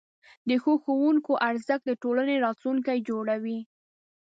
د 0.49 0.51
ښو 0.61 0.73
ښوونکو 0.83 1.31
ارزښت 1.49 1.83
د 1.87 1.91
ټولنې 2.03 2.35
راتلونکی 2.45 2.97
جوړوي. 3.09 3.59